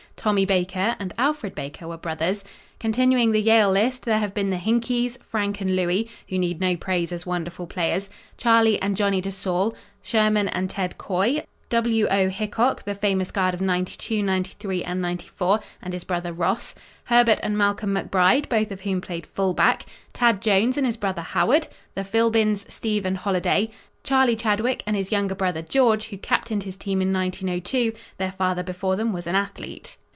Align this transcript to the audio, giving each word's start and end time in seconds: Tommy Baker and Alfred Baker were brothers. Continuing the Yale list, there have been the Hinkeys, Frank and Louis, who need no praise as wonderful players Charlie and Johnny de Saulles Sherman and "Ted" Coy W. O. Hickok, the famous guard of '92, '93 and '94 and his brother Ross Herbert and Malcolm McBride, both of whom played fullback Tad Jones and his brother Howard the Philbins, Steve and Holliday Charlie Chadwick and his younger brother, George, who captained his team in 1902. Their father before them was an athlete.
Tommy 0.17 0.45
Baker 0.45 0.95
and 0.99 1.15
Alfred 1.17 1.55
Baker 1.55 1.87
were 1.87 1.97
brothers. 1.97 2.43
Continuing 2.79 3.31
the 3.31 3.41
Yale 3.41 3.71
list, 3.71 4.05
there 4.05 4.19
have 4.19 4.35
been 4.35 4.51
the 4.51 4.57
Hinkeys, 4.59 5.17
Frank 5.27 5.61
and 5.61 5.75
Louis, 5.75 6.07
who 6.29 6.37
need 6.37 6.61
no 6.61 6.75
praise 6.77 7.11
as 7.11 7.25
wonderful 7.25 7.65
players 7.65 8.07
Charlie 8.37 8.79
and 8.83 8.95
Johnny 8.95 9.19
de 9.19 9.31
Saulles 9.31 9.73
Sherman 10.03 10.47
and 10.49 10.69
"Ted" 10.69 10.99
Coy 10.99 11.41
W. 11.71 12.05
O. 12.09 12.29
Hickok, 12.29 12.83
the 12.83 12.93
famous 12.93 13.31
guard 13.31 13.55
of 13.55 13.61
'92, 13.61 14.21
'93 14.21 14.83
and 14.83 15.01
'94 15.01 15.59
and 15.81 15.91
his 15.91 16.03
brother 16.03 16.31
Ross 16.31 16.75
Herbert 17.05 17.39
and 17.41 17.57
Malcolm 17.57 17.95
McBride, 17.95 18.47
both 18.47 18.69
of 18.71 18.81
whom 18.81 19.01
played 19.01 19.25
fullback 19.25 19.87
Tad 20.13 20.39
Jones 20.39 20.77
and 20.77 20.85
his 20.85 20.97
brother 20.97 21.23
Howard 21.23 21.67
the 21.95 22.03
Philbins, 22.03 22.71
Steve 22.71 23.07
and 23.07 23.17
Holliday 23.17 23.69
Charlie 24.03 24.35
Chadwick 24.35 24.83
and 24.85 24.95
his 24.95 25.11
younger 25.11 25.33
brother, 25.35 25.63
George, 25.63 26.09
who 26.09 26.17
captained 26.19 26.61
his 26.63 26.75
team 26.75 27.01
in 27.01 27.11
1902. 27.11 27.91
Their 28.17 28.31
father 28.31 28.61
before 28.61 28.95
them 28.95 29.11
was 29.13 29.25
an 29.25 29.33
athlete. 29.35 29.97